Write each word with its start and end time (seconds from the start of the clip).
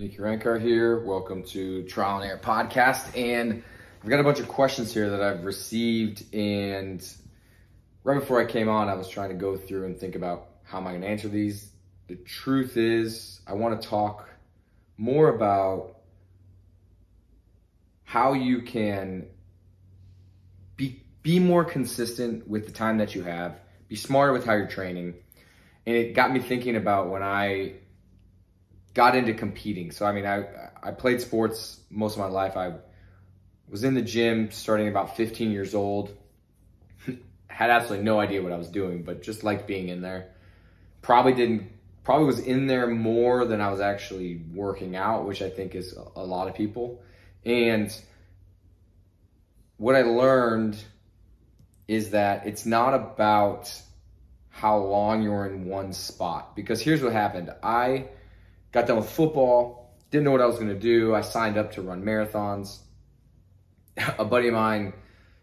Nick 0.00 0.16
Urankar 0.16 0.58
here. 0.58 0.98
Welcome 1.00 1.42
to 1.48 1.82
Trial 1.82 2.22
and 2.22 2.30
Error 2.30 2.40
Podcast. 2.42 3.14
And 3.14 3.62
I've 4.02 4.08
got 4.08 4.18
a 4.18 4.22
bunch 4.22 4.40
of 4.40 4.48
questions 4.48 4.94
here 4.94 5.10
that 5.10 5.20
I've 5.20 5.44
received. 5.44 6.34
And 6.34 7.06
right 8.02 8.18
before 8.18 8.40
I 8.40 8.46
came 8.46 8.70
on, 8.70 8.88
I 8.88 8.94
was 8.94 9.10
trying 9.10 9.28
to 9.28 9.34
go 9.34 9.58
through 9.58 9.84
and 9.84 10.00
think 10.00 10.14
about 10.14 10.52
how 10.62 10.78
am 10.78 10.86
I 10.86 10.92
going 10.92 11.02
to 11.02 11.06
answer 11.06 11.28
these. 11.28 11.70
The 12.06 12.16
truth 12.16 12.78
is, 12.78 13.42
I 13.46 13.52
want 13.52 13.78
to 13.78 13.86
talk 13.86 14.30
more 14.96 15.28
about 15.28 15.98
how 18.04 18.32
you 18.32 18.62
can 18.62 19.26
be, 20.76 21.04
be 21.22 21.38
more 21.40 21.62
consistent 21.62 22.48
with 22.48 22.64
the 22.64 22.72
time 22.72 22.96
that 22.98 23.14
you 23.14 23.22
have, 23.24 23.60
be 23.86 23.96
smarter 23.96 24.32
with 24.32 24.46
how 24.46 24.54
you're 24.54 24.66
training. 24.66 25.16
And 25.84 25.94
it 25.94 26.14
got 26.14 26.32
me 26.32 26.40
thinking 26.40 26.76
about 26.76 27.10
when 27.10 27.22
I 27.22 27.74
got 28.94 29.16
into 29.16 29.34
competing. 29.34 29.90
So 29.90 30.06
I 30.06 30.12
mean, 30.12 30.26
I 30.26 30.44
I 30.82 30.90
played 30.92 31.20
sports 31.20 31.80
most 31.90 32.14
of 32.14 32.20
my 32.20 32.26
life. 32.26 32.56
I 32.56 32.74
was 33.68 33.84
in 33.84 33.94
the 33.94 34.02
gym 34.02 34.50
starting 34.50 34.88
about 34.88 35.16
15 35.16 35.50
years 35.50 35.74
old. 35.74 36.14
Had 37.48 37.70
absolutely 37.70 38.04
no 38.04 38.20
idea 38.20 38.42
what 38.42 38.52
I 38.52 38.56
was 38.56 38.68
doing, 38.68 39.02
but 39.02 39.22
just 39.22 39.44
liked 39.44 39.66
being 39.66 39.88
in 39.88 40.02
there. 40.02 40.32
Probably 41.02 41.34
didn't 41.34 41.70
probably 42.02 42.26
was 42.26 42.40
in 42.40 42.66
there 42.66 42.86
more 42.86 43.44
than 43.44 43.60
I 43.60 43.70
was 43.70 43.80
actually 43.80 44.42
working 44.52 44.96
out, 44.96 45.26
which 45.26 45.42
I 45.42 45.50
think 45.50 45.74
is 45.74 45.94
a 46.16 46.24
lot 46.24 46.48
of 46.48 46.54
people. 46.54 47.02
And 47.44 47.94
what 49.76 49.94
I 49.94 50.02
learned 50.02 50.82
is 51.86 52.10
that 52.10 52.46
it's 52.46 52.66
not 52.66 52.94
about 52.94 53.72
how 54.48 54.78
long 54.78 55.22
you're 55.22 55.46
in 55.46 55.66
one 55.66 55.92
spot 55.92 56.54
because 56.56 56.80
here's 56.80 57.02
what 57.02 57.12
happened. 57.12 57.50
I 57.62 58.08
Got 58.72 58.86
done 58.86 58.98
with 58.98 59.10
football, 59.10 59.80
didn't 60.10 60.24
know 60.24 60.30
what 60.30 60.40
I 60.40 60.46
was 60.46 60.56
going 60.56 60.68
to 60.68 60.78
do. 60.78 61.14
I 61.14 61.22
signed 61.22 61.56
up 61.56 61.72
to 61.72 61.82
run 61.82 62.04
marathons. 62.04 62.78
A 64.18 64.24
buddy 64.24 64.48
of 64.48 64.54
mine, 64.54 64.92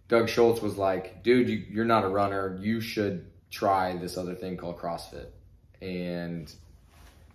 Doug 0.07 0.29
Schultz, 0.29 0.61
was 0.61 0.77
like, 0.77 1.23
dude, 1.23 1.49
you, 1.49 1.63
you're 1.69 1.85
not 1.85 2.05
a 2.05 2.07
runner. 2.07 2.57
You 2.61 2.79
should 2.79 3.25
try 3.51 3.97
this 3.97 4.17
other 4.17 4.33
thing 4.33 4.57
called 4.57 4.77
CrossFit. 4.77 5.27
And 5.81 6.51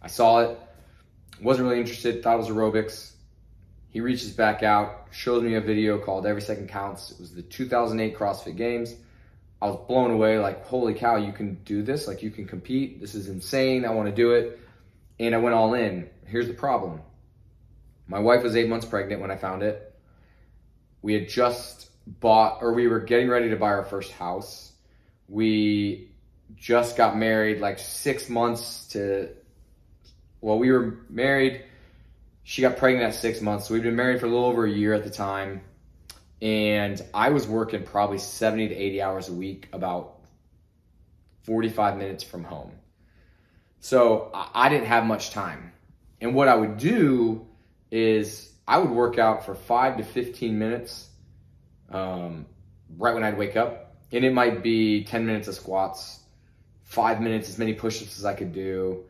I 0.00 0.08
saw 0.08 0.40
it, 0.40 0.58
wasn't 1.40 1.68
really 1.68 1.80
interested, 1.80 2.22
thought 2.22 2.34
it 2.34 2.38
was 2.38 2.48
aerobics. 2.48 3.12
He 3.90 4.00
reaches 4.00 4.30
back 4.30 4.62
out, 4.62 5.08
shows 5.10 5.42
me 5.42 5.54
a 5.54 5.60
video 5.60 5.98
called 5.98 6.26
Every 6.26 6.40
Second 6.40 6.70
Counts. 6.70 7.10
It 7.10 7.20
was 7.20 7.34
the 7.34 7.42
2008 7.42 8.16
CrossFit 8.16 8.56
Games. 8.56 8.94
I 9.60 9.66
was 9.66 9.76
blown 9.86 10.10
away, 10.10 10.38
like, 10.38 10.64
holy 10.64 10.94
cow, 10.94 11.16
you 11.16 11.32
can 11.32 11.54
do 11.64 11.82
this? 11.82 12.08
Like, 12.08 12.22
you 12.22 12.30
can 12.30 12.46
compete? 12.46 13.00
This 13.00 13.14
is 13.14 13.28
insane. 13.28 13.84
I 13.84 13.90
want 13.90 14.08
to 14.08 14.14
do 14.14 14.32
it 14.32 14.58
and 15.18 15.34
I 15.34 15.38
went 15.38 15.54
all 15.54 15.74
in. 15.74 16.08
Here's 16.26 16.48
the 16.48 16.54
problem 16.54 17.00
my 18.06 18.18
wife 18.18 18.42
was 18.42 18.56
eight 18.56 18.68
months 18.68 18.86
pregnant 18.86 19.20
when 19.20 19.30
I 19.30 19.36
found 19.36 19.62
it. 19.62 19.94
We 21.00 21.14
had 21.14 21.28
just 21.28 21.90
bought, 22.06 22.62
or 22.62 22.72
we 22.74 22.86
were 22.86 23.00
getting 23.00 23.28
ready 23.28 23.50
to 23.50 23.56
buy 23.56 23.68
our 23.68 23.84
first 23.84 24.12
house. 24.12 24.72
We 25.28 26.10
just 26.54 26.96
got 26.96 27.16
married 27.16 27.60
like 27.60 27.78
six 27.78 28.28
months 28.28 28.88
to, 28.88 29.30
well, 30.40 30.58
we 30.58 30.70
were 30.70 30.98
married. 31.08 31.64
She 32.42 32.62
got 32.62 32.76
pregnant 32.76 33.06
at 33.06 33.14
six 33.14 33.40
months. 33.40 33.68
So 33.68 33.74
we'd 33.74 33.82
been 33.82 33.96
married 33.96 34.20
for 34.20 34.26
a 34.26 34.28
little 34.28 34.44
over 34.44 34.66
a 34.66 34.70
year 34.70 34.92
at 34.92 35.04
the 35.04 35.10
time. 35.10 35.62
And 36.40 37.00
I 37.14 37.30
was 37.30 37.46
working 37.46 37.84
probably 37.84 38.18
70 38.18 38.68
to 38.68 38.74
80 38.74 39.02
hours 39.02 39.28
a 39.28 39.32
week, 39.32 39.68
about 39.72 40.18
45 41.44 41.96
minutes 41.96 42.24
from 42.24 42.44
home. 42.44 42.72
So 43.82 44.30
I 44.32 44.68
didn't 44.68 44.86
have 44.86 45.04
much 45.04 45.32
time. 45.32 45.72
And 46.20 46.36
what 46.36 46.46
I 46.46 46.54
would 46.54 46.78
do 46.78 47.48
is 47.90 48.52
I 48.66 48.78
would 48.78 48.90
work 48.90 49.18
out 49.18 49.44
for 49.44 49.56
five 49.56 49.96
to 49.96 50.04
15 50.04 50.56
minutes 50.56 51.08
um, 51.90 52.46
right 52.96 53.12
when 53.12 53.24
I'd 53.24 53.36
wake 53.36 53.56
up. 53.56 53.96
And 54.12 54.24
it 54.24 54.32
might 54.32 54.62
be 54.62 55.02
10 55.02 55.26
minutes 55.26 55.48
of 55.48 55.56
squats, 55.56 56.20
five 56.84 57.20
minutes 57.20 57.48
as 57.48 57.58
many 57.58 57.74
push 57.74 58.00
ups 58.00 58.20
as 58.20 58.24
I 58.24 58.34
could 58.34 58.52
do, 58.52 59.02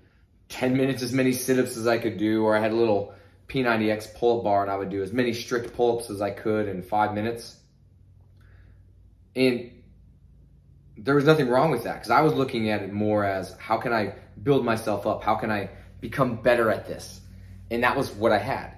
10 0.48 0.74
minutes 0.74 1.02
as 1.02 1.12
many 1.12 1.32
sit 1.32 1.58
ups 1.58 1.76
as 1.76 1.86
I 1.86 1.98
could 1.98 2.16
do, 2.16 2.42
or 2.42 2.56
I 2.56 2.60
had 2.60 2.72
a 2.72 2.76
little 2.76 3.14
P90X 3.50 4.14
pull 4.14 4.38
up 4.38 4.44
bar 4.44 4.62
and 4.62 4.70
I 4.70 4.76
would 4.76 4.88
do 4.88 5.02
as 5.02 5.12
many 5.12 5.34
strict 5.34 5.76
pull 5.76 5.98
ups 5.98 6.08
as 6.08 6.22
I 6.22 6.30
could 6.30 6.66
in 6.66 6.80
five 6.80 7.12
minutes. 7.12 7.58
And 9.36 9.70
there 11.02 11.16
was 11.16 11.24
nothing 11.24 11.48
wrong 11.48 11.70
with 11.70 11.84
that 11.84 11.94
because 11.94 12.10
I 12.10 12.20
was 12.20 12.32
looking 12.32 12.70
at 12.70 12.82
it 12.82 12.92
more 12.92 13.24
as 13.24 13.56
how 13.58 13.76
can 13.76 13.92
I 13.92 14.14
build 14.42 14.64
myself 14.64 15.06
up? 15.06 15.24
How 15.24 15.34
can 15.34 15.50
I 15.50 15.68
become 16.00 16.36
better 16.36 16.70
at 16.70 16.86
this? 16.86 17.20
And 17.70 17.82
that 17.82 17.96
was 17.96 18.10
what 18.12 18.32
I 18.32 18.38
had. 18.38 18.74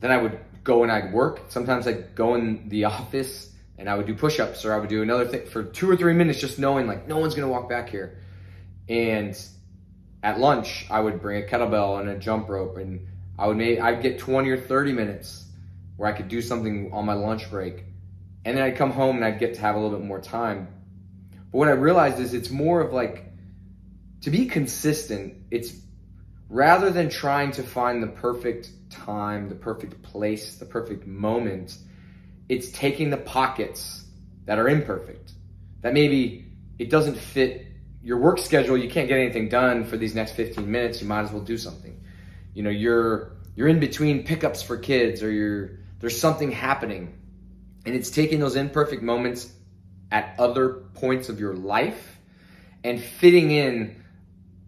Then 0.00 0.12
I 0.12 0.18
would 0.18 0.38
go 0.62 0.84
and 0.84 0.92
I'd 0.92 1.12
work. 1.12 1.46
Sometimes 1.48 1.88
I'd 1.88 2.14
go 2.14 2.36
in 2.36 2.68
the 2.68 2.84
office 2.96 3.52
and 3.76 3.88
I 3.88 3.96
would 3.96 4.06
do 4.06 4.14
push 4.14 4.38
ups 4.38 4.64
or 4.64 4.72
I 4.72 4.78
would 4.78 4.88
do 4.88 5.02
another 5.02 5.26
thing 5.26 5.46
for 5.46 5.64
two 5.64 5.90
or 5.90 5.96
three 5.96 6.14
minutes, 6.14 6.40
just 6.40 6.58
knowing 6.58 6.86
like 6.86 7.08
no 7.08 7.18
one's 7.18 7.34
gonna 7.34 7.48
walk 7.48 7.68
back 7.68 7.88
here. 7.88 8.18
And 8.88 9.36
at 10.22 10.38
lunch, 10.38 10.86
I 10.90 11.00
would 11.00 11.20
bring 11.20 11.42
a 11.42 11.46
kettlebell 11.46 12.00
and 12.00 12.08
a 12.08 12.18
jump 12.18 12.48
rope 12.48 12.76
and 12.76 13.08
I 13.36 13.46
would 13.48 13.56
make, 13.56 13.80
I'd 13.80 14.02
get 14.02 14.18
20 14.18 14.48
or 14.50 14.60
30 14.60 14.92
minutes 14.92 15.44
where 15.96 16.08
I 16.08 16.16
could 16.16 16.28
do 16.28 16.40
something 16.40 16.92
on 16.92 17.04
my 17.04 17.14
lunch 17.14 17.50
break. 17.50 17.84
And 18.44 18.56
then 18.56 18.64
I'd 18.64 18.76
come 18.76 18.92
home 18.92 19.16
and 19.16 19.24
I'd 19.24 19.40
get 19.40 19.54
to 19.54 19.60
have 19.60 19.74
a 19.74 19.78
little 19.78 19.96
bit 19.96 20.06
more 20.06 20.20
time. 20.20 20.68
But 21.50 21.58
what 21.58 21.68
I 21.68 21.72
realized 21.72 22.18
is 22.20 22.34
it's 22.34 22.50
more 22.50 22.80
of 22.80 22.92
like 22.92 23.24
to 24.22 24.30
be 24.30 24.46
consistent, 24.46 25.34
it's 25.50 25.72
rather 26.48 26.90
than 26.90 27.08
trying 27.08 27.52
to 27.52 27.62
find 27.62 28.02
the 28.02 28.08
perfect 28.08 28.70
time, 28.90 29.48
the 29.48 29.54
perfect 29.54 30.02
place, 30.02 30.56
the 30.56 30.66
perfect 30.66 31.06
moment, 31.06 31.76
it's 32.48 32.70
taking 32.70 33.10
the 33.10 33.16
pockets 33.16 34.04
that 34.46 34.58
are 34.58 34.68
imperfect. 34.68 35.32
That 35.82 35.92
maybe 35.92 36.46
it 36.78 36.90
doesn't 36.90 37.16
fit 37.16 37.66
your 38.02 38.18
work 38.18 38.38
schedule, 38.38 38.76
you 38.76 38.88
can't 38.88 39.08
get 39.08 39.18
anything 39.18 39.48
done 39.48 39.84
for 39.84 39.96
these 39.96 40.14
next 40.14 40.32
15 40.32 40.70
minutes, 40.70 41.00
you 41.02 41.08
might 41.08 41.22
as 41.22 41.32
well 41.32 41.42
do 41.42 41.58
something. 41.58 42.00
You 42.54 42.62
know, 42.62 42.70
you're 42.70 43.32
you're 43.54 43.68
in 43.68 43.80
between 43.80 44.24
pickups 44.24 44.62
for 44.62 44.76
kids 44.76 45.22
or 45.22 45.30
you're 45.30 45.78
there's 46.00 46.18
something 46.18 46.50
happening. 46.50 47.14
And 47.84 47.94
it's 47.94 48.10
taking 48.10 48.40
those 48.40 48.56
imperfect 48.56 49.02
moments 49.02 49.52
at 50.10 50.34
other 50.38 50.84
points 50.94 51.28
of 51.28 51.38
your 51.38 51.54
life 51.54 52.18
and 52.84 53.00
fitting 53.00 53.50
in 53.50 54.02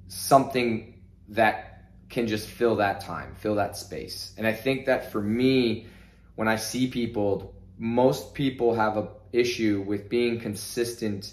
something 0.09 1.01
that 1.29 1.85
can 2.09 2.27
just 2.27 2.49
fill 2.49 2.77
that 2.77 3.01
time, 3.01 3.35
fill 3.37 3.55
that 3.55 3.77
space. 3.77 4.35
And 4.37 4.47
I 4.47 4.53
think 4.53 4.87
that 4.87 5.13
for 5.13 5.21
me, 5.21 5.87
when 6.35 6.49
I 6.49 6.57
see 6.57 6.89
people, 6.89 7.55
most 7.79 8.35
people 8.35 8.75
have 8.75 8.97
a 8.97 9.09
issue 9.33 9.85
with 9.87 10.09
being 10.09 10.41
consistent 10.41 11.33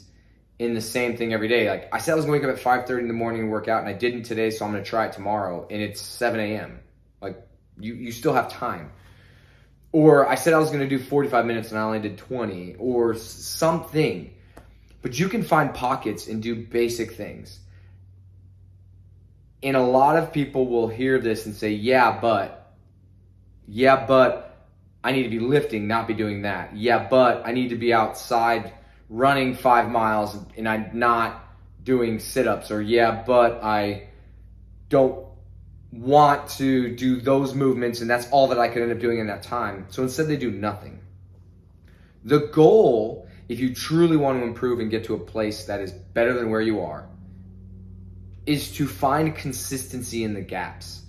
in 0.60 0.74
the 0.74 0.82
same 0.82 1.18
thing 1.18 1.34
every 1.34 1.48
day. 1.48 1.70
Like 1.70 1.90
I 1.94 2.00
said 2.00 2.14
I 2.14 2.16
was 2.16 2.26
gonna 2.26 2.38
wake 2.38 2.44
up 2.44 2.50
at 2.50 2.60
5:30 2.60 3.02
in 3.02 3.08
the 3.08 3.14
morning 3.14 3.42
and 3.42 3.52
work 3.52 3.68
out 3.68 3.80
and 3.82 3.90
I 3.90 3.94
didn't 3.94 4.24
today, 4.24 4.50
so 4.50 4.66
I'm 4.66 4.72
gonna 4.72 4.84
try 4.84 5.06
it 5.06 5.14
tomorrow 5.14 5.68
and 5.70 5.82
it's 5.82 6.02
7 6.02 6.40
a.m. 6.40 6.80
Like 7.22 7.48
you 7.80 7.94
you 7.94 8.12
still 8.12 8.34
have 8.34 8.50
time. 8.50 8.92
Or 9.92 10.28
I 10.28 10.36
said 10.36 10.54
I 10.54 10.60
was 10.60 10.70
gonna 10.70 10.88
do 10.88 11.00
45 11.00 11.46
minutes 11.46 11.72
and 11.72 11.80
I 11.80 11.84
only 11.84 12.00
did 12.00 12.18
20, 12.18 12.76
or 12.78 13.16
something. 13.16 14.34
But 15.02 15.18
you 15.18 15.30
can 15.30 15.44
find 15.44 15.74
pockets 15.74 16.28
and 16.28 16.42
do 16.42 16.56
basic 16.56 17.14
things. 17.14 17.60
And 19.64 19.76
a 19.76 19.82
lot 19.82 20.18
of 20.18 20.32
people 20.32 20.68
will 20.68 20.88
hear 20.88 21.20
this 21.20 21.46
and 21.46 21.56
say, 21.56 21.72
yeah, 21.72 22.20
but, 22.20 22.74
yeah, 23.68 24.06
but 24.06 24.68
I 25.04 25.12
need 25.12 25.24
to 25.24 25.30
be 25.30 25.40
lifting, 25.40 25.88
not 25.88 26.08
be 26.08 26.14
doing 26.14 26.44
that. 26.44 26.76
Yeah, 26.76 27.08
but 27.10 27.44
I 27.46 27.54
need 27.54 27.70
to 27.70 27.76
be 27.76 27.94
outside 27.94 28.74
running 29.10 29.56
five 29.56 29.90
miles 29.90 30.38
and 30.58 30.68
I'm 30.68 30.90
not 30.94 31.44
doing 31.84 32.20
sit 32.20 32.48
ups. 32.48 32.72
Or 32.72 32.82
yeah, 32.82 33.24
but 33.26 33.64
I 33.64 34.10
don't 34.90 35.27
want 35.92 36.50
to 36.50 36.96
do 36.96 37.22
those 37.22 37.54
movements 37.56 38.02
and 38.02 38.10
that's 38.10 38.30
all 38.30 38.48
that 38.50 38.60
I 38.60 38.68
could 38.68 38.82
end 38.84 38.92
up 38.92 39.00
doing 39.00 39.20
in 39.20 39.28
that 39.28 39.44
time. 39.44 39.86
So 39.90 40.04
instead, 40.04 40.28
they 40.28 40.38
do 40.38 40.52
nothing. 40.52 41.00
The 42.24 42.48
goal, 42.48 43.28
if 43.48 43.60
you 43.60 43.74
truly 43.74 44.18
want 44.18 44.40
to 44.40 44.46
improve 44.46 44.80
and 44.80 44.92
get 44.92 45.06
to 45.06 45.14
a 45.14 45.20
place 45.20 45.66
that 45.66 45.80
is 45.80 45.92
better 45.92 46.34
than 46.34 46.50
where 46.50 46.62
you 46.62 46.82
are, 46.82 47.08
is 48.46 48.74
to 48.74 48.88
find 48.88 49.36
consistency 49.36 50.24
in 50.24 50.34
the 50.34 50.42
gaps. 50.42 51.04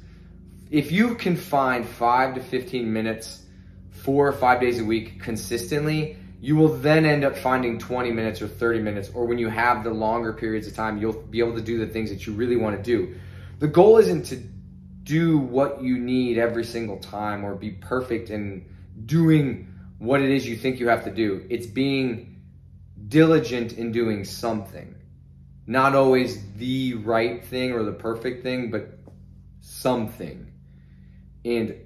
If 0.70 0.92
you 0.92 1.14
can 1.14 1.36
find 1.36 1.86
five 1.86 2.34
to 2.34 2.40
15 2.40 2.92
minutes, 2.92 3.44
four 3.90 4.28
or 4.28 4.32
five 4.32 4.60
days 4.60 4.80
a 4.80 4.84
week 4.84 5.22
consistently, 5.22 6.16
you 6.40 6.56
will 6.56 6.68
then 6.68 7.04
end 7.04 7.24
up 7.24 7.36
finding 7.36 7.78
20 7.78 8.12
minutes 8.12 8.42
or 8.42 8.48
30 8.48 8.80
minutes, 8.80 9.10
or 9.12 9.24
when 9.24 9.38
you 9.38 9.48
have 9.48 9.82
the 9.82 9.90
longer 9.90 10.32
periods 10.32 10.66
of 10.66 10.74
time, 10.74 10.98
you'll 10.98 11.12
be 11.12 11.40
able 11.40 11.54
to 11.54 11.60
do 11.60 11.78
the 11.78 11.86
things 11.86 12.10
that 12.10 12.26
you 12.26 12.32
really 12.32 12.56
want 12.56 12.76
to 12.76 12.82
do. 12.82 13.16
The 13.58 13.66
goal 13.66 13.96
isn't 13.98 14.26
to 14.26 14.36
do 15.08 15.38
what 15.38 15.82
you 15.82 15.98
need 15.98 16.38
every 16.38 16.64
single 16.64 16.98
time 16.98 17.44
or 17.44 17.54
be 17.54 17.70
perfect 17.70 18.30
in 18.30 18.64
doing 19.06 19.72
what 19.98 20.20
it 20.20 20.30
is 20.30 20.46
you 20.46 20.56
think 20.56 20.78
you 20.78 20.88
have 20.88 21.04
to 21.04 21.10
do. 21.10 21.46
It's 21.48 21.66
being 21.66 22.42
diligent 23.08 23.72
in 23.72 23.90
doing 23.92 24.24
something 24.24 24.94
not 25.68 25.94
always 25.94 26.42
the 26.54 26.94
right 26.94 27.44
thing 27.44 27.72
or 27.72 27.82
the 27.82 27.92
perfect 27.92 28.42
thing, 28.42 28.70
but 28.70 28.98
something. 29.60 30.50
And 31.44 31.76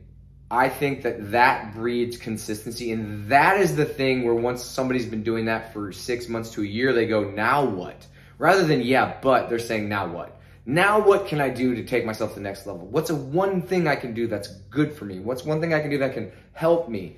I 0.52 0.68
think 0.68 1.02
that 1.02 1.32
that 1.32 1.74
breeds 1.74 2.16
consistency. 2.16 2.92
And 2.92 3.26
that 3.28 3.60
is 3.60 3.74
the 3.74 3.84
thing 3.84 4.22
where 4.22 4.36
once 4.36 4.62
somebody's 4.62 5.06
been 5.06 5.24
doing 5.24 5.46
that 5.46 5.72
for 5.72 5.90
six 5.90 6.28
months 6.28 6.50
to 6.52 6.62
a 6.62 6.64
year, 6.64 6.92
they 6.92 7.06
go, 7.06 7.24
now 7.24 7.64
what? 7.64 8.06
Rather 8.38 8.64
than, 8.64 8.82
yeah, 8.82 9.16
but 9.20 9.48
they're 9.48 9.58
saying, 9.58 9.88
now 9.88 10.06
what? 10.06 10.40
Now 10.64 11.00
what 11.00 11.26
can 11.26 11.40
I 11.40 11.50
do 11.50 11.74
to 11.74 11.84
take 11.84 12.04
myself 12.04 12.30
to 12.30 12.34
the 12.36 12.42
next 12.42 12.66
level? 12.66 12.86
What's 12.86 13.10
a 13.10 13.14
one 13.14 13.62
thing 13.62 13.88
I 13.88 13.96
can 13.96 14.14
do 14.14 14.28
that's 14.28 14.48
good 14.70 14.92
for 14.92 15.04
me? 15.04 15.18
What's 15.18 15.44
one 15.44 15.60
thing 15.60 15.74
I 15.74 15.80
can 15.80 15.90
do 15.90 15.98
that 15.98 16.14
can 16.14 16.32
help 16.52 16.88
me? 16.88 17.16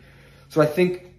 So 0.48 0.62
I 0.62 0.66
think 0.66 1.12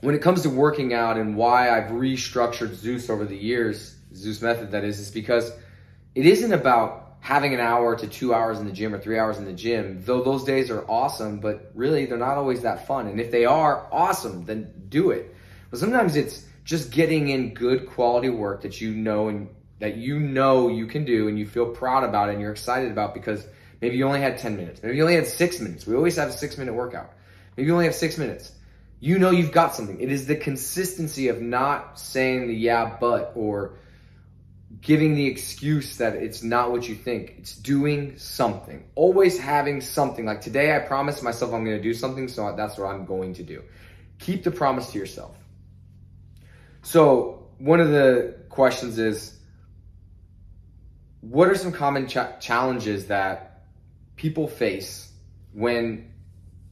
when 0.00 0.14
it 0.14 0.22
comes 0.22 0.42
to 0.42 0.50
working 0.50 0.92
out 0.92 1.16
and 1.16 1.36
why 1.36 1.70
I've 1.70 1.90
restructured 1.90 2.74
Zeus 2.74 3.10
over 3.10 3.24
the 3.24 3.36
years, 3.36 3.96
Zeus 4.14 4.42
method 4.42 4.72
that 4.72 4.82
is, 4.82 4.98
is 4.98 5.10
because 5.10 5.52
it 6.14 6.26
isn't 6.26 6.52
about 6.52 7.16
having 7.20 7.54
an 7.54 7.60
hour 7.60 7.94
to 7.96 8.06
two 8.06 8.34
hours 8.34 8.58
in 8.58 8.66
the 8.66 8.72
gym 8.72 8.94
or 8.94 8.98
three 8.98 9.18
hours 9.18 9.38
in 9.38 9.44
the 9.44 9.52
gym, 9.52 10.02
though 10.04 10.24
those 10.24 10.42
days 10.42 10.70
are 10.70 10.84
awesome, 10.90 11.38
but 11.38 11.70
really 11.74 12.06
they're 12.06 12.18
not 12.18 12.38
always 12.38 12.62
that 12.62 12.86
fun. 12.86 13.06
And 13.06 13.20
if 13.20 13.30
they 13.30 13.44
are 13.44 13.86
awesome, 13.92 14.46
then 14.46 14.72
do 14.88 15.10
it. 15.10 15.34
But 15.70 15.78
sometimes 15.78 16.16
it's 16.16 16.44
just 16.64 16.90
getting 16.90 17.28
in 17.28 17.54
good 17.54 17.86
quality 17.90 18.30
work 18.30 18.62
that 18.62 18.80
you 18.80 18.94
know 18.94 19.28
and 19.28 19.48
that 19.80 19.96
you 19.96 20.20
know 20.20 20.68
you 20.68 20.86
can 20.86 21.04
do 21.04 21.28
and 21.28 21.38
you 21.38 21.46
feel 21.46 21.66
proud 21.66 22.04
about 22.04 22.28
and 22.28 22.40
you're 22.40 22.52
excited 22.52 22.92
about 22.92 23.14
because 23.14 23.44
maybe 23.80 23.96
you 23.96 24.06
only 24.06 24.20
had 24.20 24.38
10 24.38 24.56
minutes. 24.56 24.82
Maybe 24.82 24.96
you 24.96 25.02
only 25.02 25.16
had 25.16 25.26
six 25.26 25.58
minutes. 25.58 25.86
We 25.86 25.96
always 25.96 26.16
have 26.16 26.28
a 26.28 26.32
six 26.32 26.56
minute 26.56 26.74
workout. 26.74 27.12
Maybe 27.56 27.66
you 27.66 27.72
only 27.72 27.86
have 27.86 27.94
six 27.94 28.16
minutes. 28.16 28.52
You 29.00 29.18
know 29.18 29.30
you've 29.30 29.52
got 29.52 29.74
something. 29.74 29.98
It 29.98 30.12
is 30.12 30.26
the 30.26 30.36
consistency 30.36 31.28
of 31.28 31.40
not 31.40 31.98
saying 31.98 32.48
the 32.48 32.54
yeah, 32.54 32.96
but, 33.00 33.32
or 33.34 33.78
giving 34.82 35.14
the 35.14 35.26
excuse 35.26 35.96
that 35.96 36.14
it's 36.14 36.42
not 36.42 36.70
what 36.70 36.86
you 36.86 36.94
think. 36.94 37.36
It's 37.38 37.54
doing 37.56 38.18
something. 38.18 38.84
Always 38.94 39.38
having 39.38 39.80
something. 39.80 40.26
Like 40.26 40.42
today, 40.42 40.76
I 40.76 40.80
promised 40.80 41.22
myself 41.22 41.54
I'm 41.54 41.64
going 41.64 41.78
to 41.78 41.82
do 41.82 41.94
something, 41.94 42.28
so 42.28 42.54
that's 42.54 42.76
what 42.76 42.88
I'm 42.88 43.06
going 43.06 43.34
to 43.34 43.42
do. 43.42 43.62
Keep 44.18 44.44
the 44.44 44.50
promise 44.50 44.92
to 44.92 44.98
yourself. 44.98 45.34
So, 46.82 47.46
one 47.58 47.80
of 47.80 47.88
the 47.88 48.36
questions 48.48 48.98
is 48.98 49.39
what 51.20 51.48
are 51.48 51.54
some 51.54 51.72
common 51.72 52.06
challenges 52.06 53.06
that 53.06 53.64
people 54.16 54.48
face 54.48 55.10
when 55.52 56.12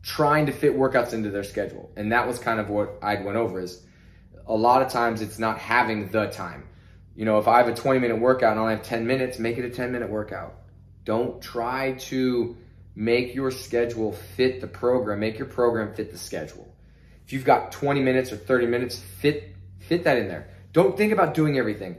trying 0.02 0.46
to 0.46 0.52
fit 0.52 0.76
workouts 0.76 1.12
into 1.12 1.30
their 1.30 1.44
schedule? 1.44 1.90
And 1.96 2.12
that 2.12 2.26
was 2.26 2.38
kind 2.38 2.60
of 2.60 2.70
what 2.70 2.98
I'd 3.02 3.24
went 3.24 3.36
over 3.36 3.60
is 3.60 3.82
a 4.46 4.54
lot 4.54 4.82
of 4.82 4.90
times 4.90 5.20
it's 5.20 5.38
not 5.38 5.58
having 5.58 6.08
the 6.10 6.26
time 6.26 6.68
you 7.18 7.24
know, 7.24 7.38
if 7.38 7.48
I 7.48 7.58
have 7.58 7.66
a 7.66 7.74
20 7.74 7.98
minute 7.98 8.20
workout 8.20 8.52
and 8.52 8.60
I 8.60 8.62
only 8.62 8.76
have 8.76 8.84
10 8.84 9.04
minutes, 9.04 9.40
make 9.40 9.58
it 9.58 9.64
a 9.64 9.70
10 9.70 9.90
minute 9.90 10.08
workout. 10.08 10.54
Don't 11.02 11.42
try 11.42 11.94
to 11.94 12.56
make 12.94 13.34
your 13.34 13.50
schedule 13.50 14.12
fit 14.12 14.60
the 14.60 14.68
program. 14.68 15.18
Make 15.18 15.36
your 15.36 15.48
program 15.48 15.92
fit 15.94 16.12
the 16.12 16.16
schedule. 16.16 16.72
If 17.26 17.32
you've 17.32 17.44
got 17.44 17.72
20 17.72 18.02
minutes 18.02 18.30
or 18.30 18.36
30 18.36 18.66
minutes, 18.66 19.00
fit 19.00 19.56
fit 19.80 20.04
that 20.04 20.16
in 20.16 20.28
there. 20.28 20.48
Don't 20.72 20.96
think 20.96 21.12
about 21.12 21.34
doing 21.34 21.58
everything. 21.58 21.96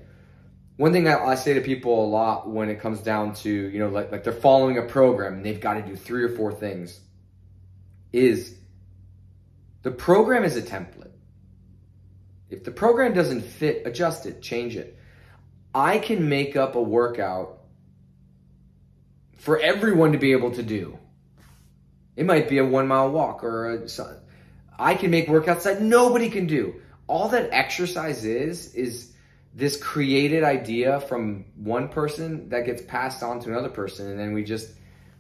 One 0.80 0.94
thing 0.94 1.10
I, 1.10 1.22
I 1.22 1.36
say 1.36 1.56
to 1.56 1.60
people 1.60 2.06
a 2.06 2.08
lot 2.08 2.50
when 2.50 2.70
it 2.70 2.80
comes 2.80 3.02
down 3.02 3.34
to, 3.34 3.50
you 3.50 3.80
know, 3.80 3.90
like, 3.90 4.14
like 4.14 4.24
they're 4.24 4.32
following 4.32 4.78
a 4.78 4.84
program 4.84 5.34
and 5.34 5.46
they've 5.46 5.60
got 5.60 5.74
to 5.74 5.82
do 5.82 5.94
three 5.94 6.24
or 6.24 6.30
four 6.30 6.54
things 6.54 7.02
is 8.14 8.56
the 9.82 9.92
program 9.92 10.46
is 10.46 10.56
a 10.56 10.62
template. 10.62 11.12
If 12.50 12.64
the 12.64 12.72
program 12.72 13.14
doesn't 13.14 13.42
fit, 13.42 13.86
adjust 13.86 14.26
it, 14.26 14.42
change 14.42 14.78
it. 14.78 14.98
I 15.76 15.98
can 16.00 16.30
make 16.30 16.56
up 16.56 16.76
a 16.76 16.82
workout 16.82 17.60
for 19.36 19.60
everyone 19.60 20.14
to 20.14 20.18
be 20.18 20.32
able 20.32 20.52
to 20.52 20.64
do. 20.64 20.98
It 22.16 22.26
might 22.26 22.48
be 22.48 22.58
a 22.60 22.66
one 22.66 22.88
mile 22.88 23.12
walk 23.12 23.44
or 23.44 23.70
a, 23.70 23.88
I 24.80 24.96
can 24.96 25.12
make 25.12 25.28
workouts 25.28 25.64
that 25.64 25.82
nobody 25.82 26.30
can 26.30 26.48
do. 26.48 26.76
All 27.06 27.28
that 27.28 27.50
exercise 27.52 28.24
is, 28.24 28.74
is 28.76 29.10
this 29.54 29.78
created 29.78 30.44
idea 30.44 31.02
from 31.02 31.46
one 31.56 31.90
person 31.90 32.50
that 32.50 32.66
gets 32.66 32.82
passed 32.82 33.24
on 33.24 33.40
to 33.42 33.50
another 33.50 33.70
person. 33.70 34.10
And 34.10 34.20
then 34.20 34.34
we 34.34 34.44
just, 34.44 34.72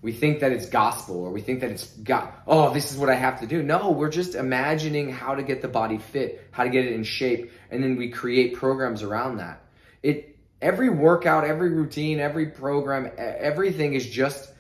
we 0.01 0.11
think 0.11 0.39
that 0.41 0.51
it's 0.51 0.67
gospel 0.67 1.17
or 1.17 1.31
we 1.31 1.41
think 1.41 1.61
that 1.61 1.71
it's 1.71 1.87
God. 1.87 2.31
Oh, 2.47 2.73
this 2.73 2.91
is 2.91 2.97
what 2.97 3.09
I 3.09 3.15
have 3.15 3.39
to 3.41 3.47
do. 3.47 3.63
No, 3.63 3.91
we're 3.91 4.09
just 4.09 4.35
imagining 4.35 5.11
how 5.11 5.35
to 5.35 5.43
get 5.43 5.61
the 5.61 5.67
body 5.67 5.97
fit, 5.97 6.47
how 6.51 6.63
to 6.63 6.69
get 6.69 6.85
it 6.85 6.93
in 6.93 7.03
shape. 7.03 7.51
And 7.71 7.83
then 7.83 7.97
we 7.97 8.09
create 8.09 8.55
programs 8.55 9.03
around 9.03 9.37
that. 9.37 9.61
It, 10.03 10.29
Every 10.61 10.89
workout, 10.89 11.45
every 11.45 11.69
routine, 11.69 12.19
every 12.19 12.47
program, 12.47 13.09
everything 13.17 13.93
is 13.93 14.05
just 14.05 14.51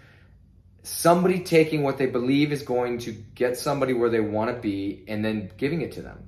somebody 0.81 1.41
taking 1.41 1.83
what 1.83 1.97
they 1.97 2.05
believe 2.05 2.53
is 2.53 2.63
going 2.63 2.99
to 2.99 3.11
get 3.11 3.57
somebody 3.57 3.91
where 3.91 4.09
they 4.09 4.21
want 4.21 4.55
to 4.55 4.61
be 4.61 5.03
and 5.09 5.25
then 5.25 5.51
giving 5.57 5.81
it 5.81 5.91
to 5.93 6.01
them. 6.01 6.23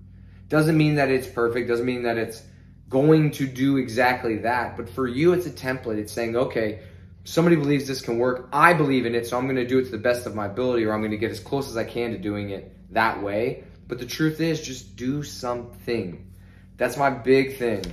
Doesn't 0.50 0.78
mean 0.78 0.96
that 0.96 1.10
it's 1.10 1.26
perfect, 1.26 1.70
doesn't 1.70 1.86
mean 1.86 2.04
that 2.04 2.18
it's 2.18 2.44
going 2.92 3.32
to 3.32 3.48
do 3.48 3.78
exactly 3.78 4.40
that, 4.40 4.78
but 4.78 4.88
for 4.90 5.08
you, 5.08 5.34
it's 5.34 5.48
a 5.48 5.50
template. 5.50 5.98
It's 5.98 6.12
saying, 6.12 6.36
okay, 6.36 6.82
somebody 7.24 7.56
believes 7.56 7.88
this 7.88 8.02
can 8.02 8.20
work. 8.20 8.50
I 8.54 8.74
believe 8.74 9.06
in 9.06 9.16
it, 9.16 9.26
so 9.26 9.38
I'm 9.38 9.46
going 9.46 9.56
to 9.56 9.66
do 9.66 9.80
it 9.80 9.86
to 9.86 9.92
the 9.92 9.98
best 9.98 10.28
of 10.28 10.36
my 10.36 10.46
ability, 10.46 10.86
or 10.86 10.94
I'm 10.94 11.00
going 11.00 11.12
to 11.12 11.18
get 11.18 11.32
as 11.32 11.40
close 11.40 11.70
as 11.70 11.78
I 11.78 11.86
can 11.86 12.12
to 12.12 12.20
doing 12.20 12.52
it 12.52 12.72
that 12.94 13.24
way. 13.24 13.64
But 13.88 13.98
the 13.98 14.06
truth 14.06 14.42
is, 14.42 14.62
just 14.62 14.96
do 14.96 15.24
something. 15.24 16.32
That's 16.78 16.98
my 16.98 17.10
big 17.10 17.58
thing. 17.58 17.84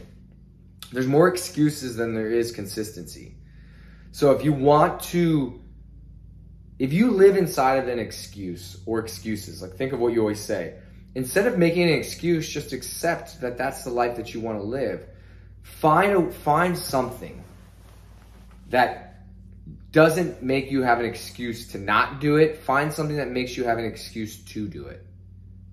There's 0.93 1.07
more 1.07 1.29
excuses 1.29 1.97
than 1.97 2.15
there 2.15 2.31
is 2.31 2.51
consistency. 2.51 3.37
So 4.11 4.33
if 4.33 4.45
you 4.45 4.53
want 4.53 5.01
to, 5.05 5.61
if 6.79 6.93
you 6.93 7.13
live 7.13 7.37
inside 7.37 7.77
of 7.77 7.89
an 7.89 7.99
excuse 7.99 8.81
or 8.87 8.99
excuses, 8.99 9.63
like 9.63 9.75
think 9.75 9.93
of 9.93 10.01
what 10.01 10.13
you 10.13 10.21
always 10.21 10.41
say, 10.41 10.75
instead 11.15 11.47
of 11.47 11.59
making 11.59 11.85
an 11.85 11.99
excuse, 11.99 12.49
just 12.49 12.73
accept 12.73 13.41
that 13.41 13.59
that's 13.59 13.85
the 13.85 13.91
life 13.91 14.17
that 14.17 14.35
you 14.35 14.41
want 14.41 14.59
to 14.59 14.65
live. 14.65 15.07
Find 15.63 16.13
a, 16.13 16.31
find 16.31 16.77
something 16.77 17.43
that 18.71 19.09
doesn't 19.91 20.43
make 20.43 20.71
you 20.71 20.83
have 20.83 21.01
an 21.01 21.07
excuse 21.07 21.69
to 21.69 21.79
not 21.79 22.21
do 22.21 22.37
it. 22.37 22.59
Find 22.59 22.93
something 22.93 23.17
that 23.17 23.31
makes 23.31 23.57
you 23.57 23.65
have 23.65 23.79
an 23.79 23.85
excuse 23.85 24.39
to 24.45 24.69
do 24.69 24.87
it. 24.87 25.05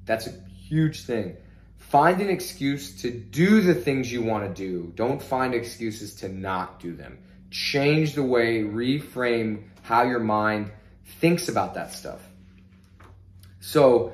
That's 0.06 0.28
a 0.28 0.34
huge 0.68 1.04
thing. 1.04 1.38
Find 1.78 2.20
an 2.22 2.30
excuse 2.30 3.02
to 3.02 3.12
do 3.12 3.62
the 3.62 3.76
things 3.76 4.12
you 4.12 4.24
want 4.24 4.48
to 4.48 4.54
do. 4.54 4.92
Don't 4.96 5.22
find 5.22 5.54
excuses 5.54 6.16
to 6.16 6.30
not 6.30 6.80
do 6.80 6.96
them. 6.96 7.20
Change 7.52 8.16
the 8.16 8.24
way, 8.24 8.64
reframe 8.64 9.64
how 9.82 10.04
your 10.04 10.20
mind 10.20 10.72
thinks 11.20 11.48
about 11.48 11.76
that 11.76 11.94
stuff. 11.94 12.22
So, 13.60 14.14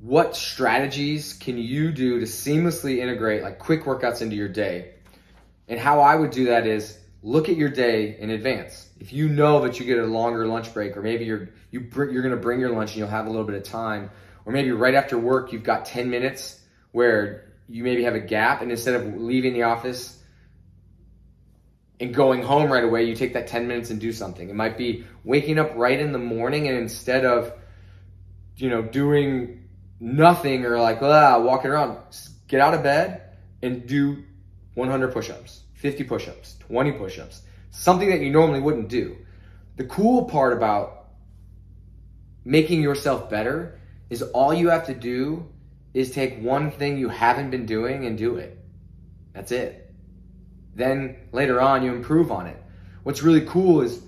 what 0.00 0.34
strategies 0.34 1.34
can 1.34 1.58
you 1.58 1.92
do 1.92 2.20
to 2.20 2.26
seamlessly 2.26 2.98
integrate 2.98 3.42
like 3.42 3.58
quick 3.58 3.84
workouts 3.84 4.22
into 4.22 4.34
your 4.34 4.48
day? 4.48 4.94
And 5.68 5.78
how 5.78 6.00
I 6.00 6.16
would 6.16 6.30
do 6.30 6.46
that 6.46 6.66
is 6.66 6.98
look 7.22 7.48
at 7.48 7.56
your 7.56 7.68
day 7.68 8.16
in 8.18 8.30
advance. 8.30 8.88
If 8.98 9.12
you 9.12 9.28
know 9.28 9.60
that 9.62 9.78
you 9.78 9.84
get 9.84 9.98
a 9.98 10.06
longer 10.06 10.46
lunch 10.46 10.72
break, 10.72 10.96
or 10.96 11.02
maybe 11.02 11.26
you're 11.26 11.50
you 11.70 11.80
br- 11.80 12.10
you're 12.10 12.22
going 12.22 12.34
to 12.34 12.40
bring 12.40 12.60
your 12.60 12.70
lunch 12.70 12.90
and 12.90 12.98
you'll 12.98 13.08
have 13.08 13.26
a 13.26 13.30
little 13.30 13.46
bit 13.46 13.56
of 13.56 13.62
time, 13.62 14.10
or 14.44 14.52
maybe 14.52 14.70
right 14.72 14.94
after 14.94 15.18
work, 15.18 15.52
you've 15.52 15.62
got 15.62 15.84
10 15.84 16.08
minutes 16.10 16.60
where 16.92 17.52
you 17.68 17.84
maybe 17.84 18.02
have 18.04 18.14
a 18.14 18.20
gap, 18.20 18.62
and 18.62 18.70
instead 18.70 18.94
of 18.94 19.20
leaving 19.20 19.52
the 19.52 19.62
office 19.62 20.18
and 22.00 22.14
going 22.14 22.42
home 22.42 22.72
right 22.72 22.82
away, 22.82 23.04
you 23.04 23.14
take 23.14 23.34
that 23.34 23.46
10 23.46 23.68
minutes 23.68 23.90
and 23.90 24.00
do 24.00 24.12
something. 24.12 24.48
It 24.48 24.56
might 24.56 24.76
be 24.78 25.04
waking 25.22 25.58
up 25.58 25.72
right 25.76 26.00
in 26.00 26.12
the 26.12 26.18
morning, 26.18 26.66
and 26.66 26.76
instead 26.76 27.24
of, 27.24 27.52
you 28.56 28.70
know, 28.70 28.82
doing 28.82 29.59
nothing 30.00 30.64
or 30.64 30.80
like, 30.80 31.02
ah, 31.02 31.38
walking 31.38 31.70
around, 31.70 31.98
get 32.48 32.60
out 32.60 32.74
of 32.74 32.82
bed 32.82 33.22
and 33.62 33.86
do 33.86 34.24
100 34.74 35.12
push 35.12 35.30
ups, 35.30 35.62
50 35.74 36.04
push 36.04 36.28
ups, 36.28 36.56
20 36.60 36.92
push 36.92 37.18
ups, 37.18 37.42
something 37.70 38.08
that 38.10 38.20
you 38.20 38.30
normally 38.30 38.60
wouldn't 38.60 38.88
do. 38.88 39.16
The 39.76 39.84
cool 39.84 40.24
part 40.24 40.52
about 40.52 41.08
making 42.44 42.82
yourself 42.82 43.28
better 43.28 43.78
is 44.08 44.22
all 44.22 44.52
you 44.52 44.70
have 44.70 44.86
to 44.86 44.94
do 44.94 45.46
is 45.92 46.10
take 46.10 46.40
one 46.40 46.70
thing 46.70 46.98
you 46.98 47.08
haven't 47.08 47.50
been 47.50 47.66
doing 47.66 48.06
and 48.06 48.16
do 48.16 48.36
it. 48.36 48.58
That's 49.32 49.52
it. 49.52 49.92
Then 50.74 51.16
later 51.32 51.60
on, 51.60 51.82
you 51.82 51.92
improve 51.92 52.30
on 52.30 52.46
it. 52.46 52.56
What's 53.02 53.22
really 53.22 53.42
cool 53.42 53.82
is 53.82 54.00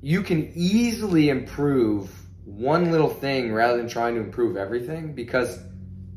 you 0.00 0.22
can 0.22 0.52
easily 0.54 1.28
improve 1.28 2.10
one 2.46 2.92
little 2.92 3.10
thing 3.10 3.52
rather 3.52 3.76
than 3.76 3.88
trying 3.88 4.14
to 4.14 4.20
improve 4.20 4.56
everything 4.56 5.14
because 5.14 5.58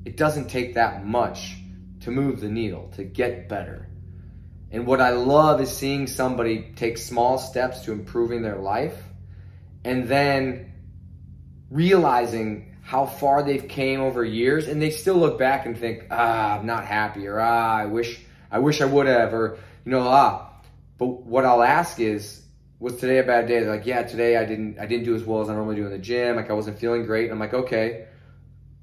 it 0.05 0.15
doesn't 0.15 0.48
take 0.48 0.75
that 0.75 1.05
much 1.05 1.57
to 2.01 2.12
move 2.12 2.39
the 2.39 2.48
needle, 2.48 2.91
to 2.95 3.03
get 3.03 3.50
better. 3.50 3.89
And 4.71 4.86
what 4.86 5.01
I 5.01 5.09
love 5.09 5.59
is 5.59 5.75
seeing 5.75 6.05
somebody 6.05 6.71
take 6.75 7.00
small 7.00 7.39
steps 7.39 7.81
to 7.81 7.91
improving 7.91 8.43
their 8.43 8.57
life 8.57 8.95
and 9.83 10.07
then 10.07 10.71
realizing 11.71 12.75
how 12.83 13.05
far 13.05 13.43
they've 13.43 13.67
came 13.67 14.00
over 14.00 14.24
years 14.24 14.67
and 14.67 14.81
they 14.81 14.91
still 14.91 15.15
look 15.17 15.38
back 15.38 15.65
and 15.67 15.77
think 15.77 16.07
ah 16.09 16.57
i'm 16.57 16.65
not 16.65 16.86
happy 16.86 17.27
or 17.27 17.39
ah 17.39 17.77
i 17.77 17.86
wish 17.86 18.19
i 18.51 18.57
wish 18.57 18.81
i 18.81 18.86
would 18.86 19.05
have 19.05 19.31
or 19.31 19.59
you 19.86 19.91
know 19.91 20.07
ah 20.07 20.51
but 20.98 21.05
what 21.05 21.45
i'll 21.45 21.62
ask 21.62 22.00
is 22.00 22.41
was 22.79 22.95
today 22.95 23.19
a 23.19 23.24
bad 23.24 23.48
day? 23.48 23.59
They're 23.59 23.75
like, 23.75 23.86
yeah, 23.86 24.03
today 24.03 24.38
I 24.38 24.45
didn't 24.45 24.79
I 24.79 24.86
didn't 24.86 25.05
do 25.05 25.15
as 25.15 25.24
well 25.24 25.41
as 25.41 25.50
I 25.50 25.53
normally 25.53 25.75
do 25.75 25.86
in 25.86 25.91
the 25.91 26.00
gym. 26.00 26.36
Like 26.36 26.50
I 26.50 26.53
wasn't 26.53 26.79
feeling 26.79 27.05
great. 27.05 27.25
And 27.25 27.33
I'm 27.33 27.39
like, 27.39 27.53
okay, 27.53 28.07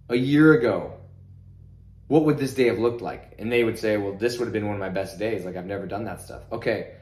a 0.09 0.17
year 0.17 0.53
ago, 0.55 0.95
what 2.09 2.25
would 2.25 2.39
this 2.39 2.55
day 2.55 2.67
have 2.67 2.79
looked 2.79 3.01
like? 3.01 3.35
And 3.39 3.51
they 3.51 3.65
would 3.65 3.79
say, 3.79 3.97
well, 3.97 4.13
this 4.13 4.39
would 4.39 4.45
have 4.45 4.53
been 4.53 4.67
one 4.67 4.75
of 4.75 4.81
my 4.81 4.91
best 4.91 5.19
days. 5.19 5.45
Like 5.45 5.57
I've 5.57 5.67
never 5.67 5.87
done 5.87 6.05
that 6.05 6.21
stuff. 6.21 6.43
Okay. 6.53 6.93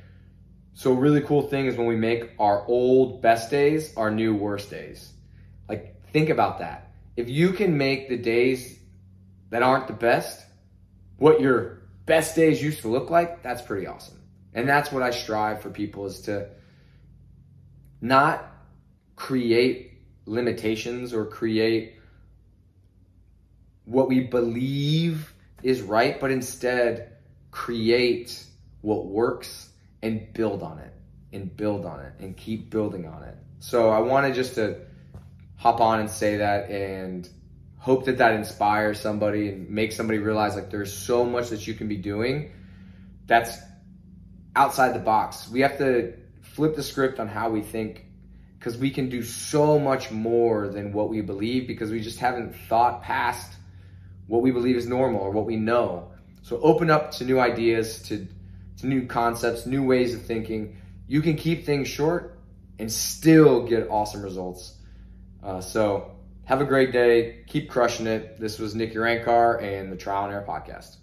So 0.73 0.93
really 0.93 1.21
cool 1.21 1.43
thing 1.43 1.67
is 1.67 1.77
when 1.77 1.87
we 1.87 1.97
make 1.97 2.31
our 2.39 2.67
old 2.67 3.23
best 3.23 3.51
days 3.51 3.95
our 3.97 4.11
new 4.11 4.35
worst 4.35 4.71
days. 4.71 5.13
Like 5.69 6.03
think 6.11 6.29
about 6.29 6.61
that. 6.61 6.93
If 7.17 7.29
you 7.29 7.53
can 7.53 7.77
make 7.77 8.09
the 8.09 8.17
days 8.17 8.79
that 9.51 9.63
aren't 9.63 9.87
the 9.87 9.93
best 9.93 10.45
what 11.19 11.41
your 11.41 11.83
best 12.07 12.35
days 12.37 12.63
used 12.63 12.83
to 12.83 12.89
look 12.89 13.11
like, 13.11 13.43
that's 13.43 13.63
pretty 13.63 13.87
awesome. 13.87 14.21
And 14.53 14.69
that's 14.69 14.93
what 14.93 15.03
I 15.03 15.11
strive 15.11 15.63
for 15.63 15.71
people 15.71 16.07
is 16.07 16.21
to 16.23 16.49
not 18.05 18.53
create 19.17 19.93
limitations 20.27 21.15
or 21.15 21.25
create 21.25 21.95
what 23.87 24.09
we 24.09 24.21
believe 24.21 25.33
is 25.63 25.81
right, 25.81 26.21
but 26.21 26.31
instead 26.31 27.17
create 27.51 28.45
what 28.83 29.07
works 29.07 29.71
and 30.03 30.33
build 30.35 30.63
on 30.63 30.79
it 30.79 30.93
and 31.33 31.57
build 31.57 31.87
on 31.87 32.01
it 32.01 32.13
and 32.21 32.37
keep 32.37 32.69
building 32.69 33.07
on 33.07 33.23
it. 33.23 33.37
So 33.61 33.89
I 33.89 34.01
wanted 34.01 34.35
just 34.35 34.55
to 34.57 34.81
hop 35.57 35.81
on 35.81 36.01
and 36.01 36.11
say 36.11 36.37
that 36.37 36.69
and 36.71 37.27
hope 37.79 38.05
that 38.05 38.19
that 38.19 38.33
inspires 38.35 39.01
somebody 39.01 39.49
and 39.49 39.71
makes 39.71 39.97
somebody 39.97 40.19
realize 40.19 40.57
like 40.57 40.71
there's 40.71 40.93
so 40.93 41.25
much 41.25 41.49
that 41.49 41.67
you 41.67 41.73
can 41.73 41.89
be 41.89 41.97
doing 41.97 42.53
that's 43.27 43.59
outside 44.57 44.95
the 44.95 44.99
box. 44.99 45.49
We 45.49 45.61
have 45.61 45.79
to 45.79 46.13
flip 46.55 46.77
the 46.77 46.83
script 46.83 47.19
on 47.19 47.27
how 47.27 47.51
we 47.51 47.61
think 47.61 48.07
because 48.59 48.79
we 48.79 48.91
can 48.91 49.09
do 49.09 49.23
so 49.23 49.79
much 49.79 50.11
more 50.13 50.69
than 50.69 50.93
what 50.93 51.09
we 51.09 51.21
believe 51.21 51.67
because 51.67 51.91
we 51.91 52.01
just 52.01 52.19
haven't 52.21 52.55
thought 52.69 53.03
past 53.03 53.53
what 54.29 54.41
we 54.41 54.53
believe 54.53 54.77
is 54.77 54.87
normal 54.87 55.21
or 55.21 55.31
what 55.31 55.47
we 55.47 55.57
know. 55.57 56.13
So 56.43 56.61
open 56.61 56.91
up 56.91 57.11
to 57.13 57.25
new 57.25 57.41
ideas, 57.41 58.03
to, 58.05 58.27
to 58.79 58.87
new 58.87 59.07
concepts, 59.07 59.67
new 59.67 59.85
ways 59.85 60.15
of 60.15 60.23
thinking. 60.23 60.81
You 61.09 61.21
can 61.23 61.37
keep 61.37 61.67
things 61.67 61.89
short 61.89 62.39
and 62.79 62.91
still 62.91 63.67
get 63.67 63.89
awesome 63.91 64.23
results. 64.23 64.77
Uh, 65.43 65.61
so 65.61 66.13
have 66.45 66.61
a 66.61 66.65
great 66.65 66.93
day. 66.93 67.43
Keep 67.49 67.69
crushing 67.69 68.07
it. 68.07 68.39
This 68.39 68.59
was 68.59 68.75
Nick 68.75 68.95
Urankar 68.95 69.61
and 69.63 69.91
the 69.91 69.97
Trial 69.97 70.25
and 70.25 70.33
Error 70.33 70.45
Podcast. 70.47 70.97